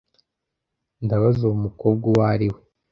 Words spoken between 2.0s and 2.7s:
uwo ari we